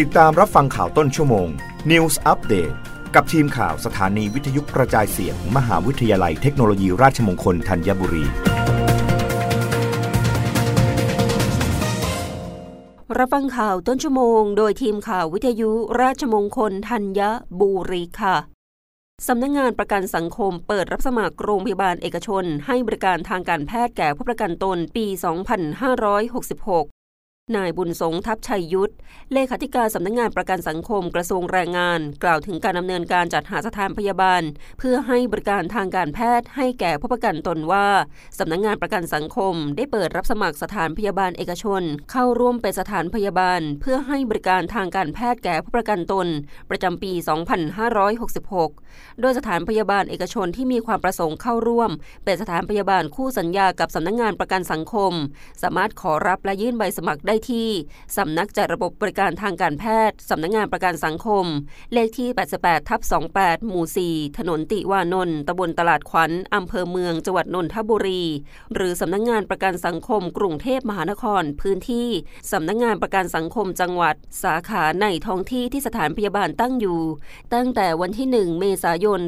[0.00, 1.48] ติดตามรับฟังข่าวต้นชั่วโมง
[1.90, 2.74] News Update
[3.14, 8.24] กับทีมข่าวสถานีวิทยุกระจายเสียงมหาวิทยาลัยเทคโนโลยีราชมงคลธัญบุรี
[13.18, 15.70] รับฟังข่าวต้นชั่วโมง โดยทีมข่าววิทยุ
[16.00, 17.20] ราชมงคลธัญ
[17.60, 18.36] บุรีค่ะ
[19.26, 27.01] สำนักงงานประกันสังคมเปิดรับสมัครโรงพยาบาลเอกชน ให้บริการทางการแพทย์แก่ผู้ประกันตนปี 2566
[27.56, 28.92] นายบุญสงทัพชัยยุทธ
[29.32, 34.42] เลขาธิการสำนักงงานประกันสังคมกระทรวงแรงงาน กล่าวถึงการดำเนินการจัดหาสถานพยาบาล
[34.78, 37.86] เพื่อให้บริการทางการแพทย์ให้แก่ผู้ประกันตนว่า
[38.38, 46.26] สำนักงงานประกันสังคม ได้เปิดรับสมัครสถานพยาบาลเอกชน เข้าร่วมเป็นสถานพยาบาล เพื่อให้บริการทางการแพทย์แก่ผู้ประกันตน
[46.70, 47.12] ประจำปี
[47.96, 51.90] 2566 โดยสถานพยาบาลเอกชนที่มีความประสงค์เข้าร่วม
[52.24, 55.12] เป็นสถานพยาบาลคู่สัญญากับสำนักงงานประกันสังคม
[55.62, 57.68] สามารถขอรับและยื่นใบสมัครได้ที่
[58.16, 61.44] สำนักจัดระบบบริการทางการแพทย์ สำนักงงานประกันสังคม
[61.92, 62.28] เลขที่
[62.58, 63.00] 88ทับ
[63.34, 68.24] 28 หมู่ 4 ถนนติวานนท์ตำบลตลาดขวัญอำเภอเมือง จังหวัดนนทบุรี
[68.74, 72.08] หรือสำนักงงานประกันสังคม กรุงเทพมหานคร พื้นที่
[72.52, 77.00] สำนักงงานประกันสังคมจังหวัด สาขาในท้องที่ที่สถานพยาบาลตั้งอยู่
[77.54, 79.20] ตั้งแต่วันที่ 1 เมษายน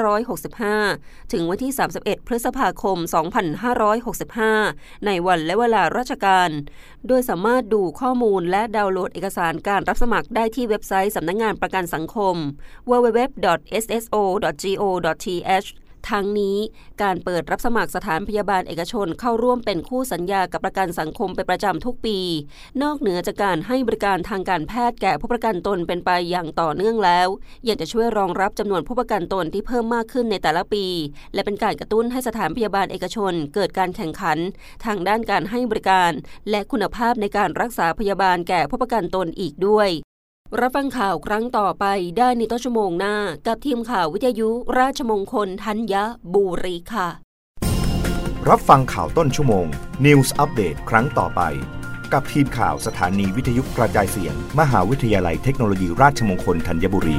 [0.00, 2.98] 2565 ถึงวันที่ 31 พฤษภาคม
[3.80, 6.50] 2565 ในวันและเวลาราชการ
[7.06, 12.36] โดยสามารถดูข้อมูลและดาวน์โหลดเอกสารการรับสมัครได้ที่เว็บไซต์สำนักงงานประกันสังคม
[12.90, 13.60] www.sso.go.th
[16.10, 16.56] ทั้งนี้
[17.02, 22.18] การเปิดรับสมัครสถานพยาบาลเอกชนเข้าร่วมเป็นคู่สัญญากับประกันสังคมเป็นประจำทุกปี
[22.82, 27.28] นอกเหนือจากการให้บริการทางการแพทย์แก่ผู้ประกันตนเป็นไปอย่างต่อเนื่องแล้ว
[27.68, 30.86] ยังจะช่วยรองรับจำนวนผู้ประกันตนที่เพิ่มมากขึ้นในแต่ละปี
[31.34, 34.38] และเป็นการกระตุ้นให้สถานพยาบาลเอกชน เกิดการแข่งขัน
[34.84, 36.12] ทางด้านการให้บริการ
[36.50, 39.90] และคุณภาพในการรักษาพยาบาลแก่ผู้ประกันตนอีกด้วย
[40.58, 41.84] รับฟังข่าวครั้งต่อไป
[42.18, 44.48] ได้ในต้นชั่วโมงหน้า กับทีมข่าววิทยุ
[44.78, 45.94] ราชมงคลธัญ
[46.34, 47.08] บุรีค่ะ
[48.48, 49.66] รับฟังข่าวต้นชั่วโมง
[50.04, 51.40] News อัปเดตครั้งต่อไป
[52.12, 57.18] กับทีมข่าวสถานีวิทยุกระจายเสียง มหาวิทยาลัยเทคโนโลยีราชมงคลธัญบุรี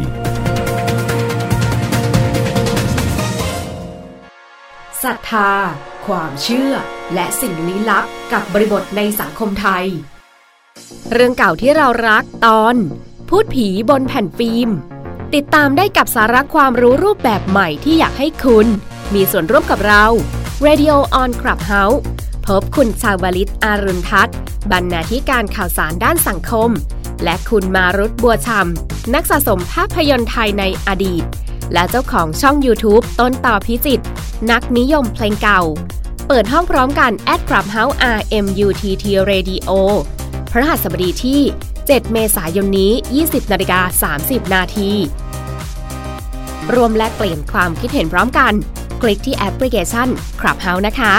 [5.03, 5.51] ศรัทธา
[6.07, 6.73] ความเชื่อ
[7.13, 9.85] และสิ่งลี้ลับกับบริบทในสังคมไทย
[11.11, 12.75] เรื่องเก่าที่เรารักตอน
[13.35, 14.69] พูดผีบนแผ่นฟิล์ม
[15.35, 18.67] ติดตามได้กับสาระความรู้รูปแบบใหม่ที่อยากให้คุณ
[19.13, 20.05] มีส่วนร่วมกับเรา
[20.67, 21.99] Radio on Clubhouse
[22.47, 24.35] พบคุณชาวลิตอารุณทัศน์
[24.71, 26.69] บรรณาธิการข่าวสารด้านสังคม
[27.23, 31.23] และคุณมารุตบัวชำนักสะสมภาพยนตร์ไทยในอดีต
[31.73, 34.01] และเจ้าของช่อง YouTube ต้นต่อพิจิต
[34.51, 35.61] นักนิยมเพลงเก่า
[36.27, 39.69] เปิดห้องพร้อมกัน at Clubhouse RMUTT Radio
[40.51, 41.41] พระหัสบดีที่
[41.87, 44.91] 7 เมษายนนี้ 20นาฬิกา30 นาที
[46.75, 48.53] รวมและเปลี่ยนความคิดเห็นพร้อมกัน
[49.01, 50.07] คลิกที่แอปพลิเคชัน
[50.41, 51.13] Clubhouse นะคะ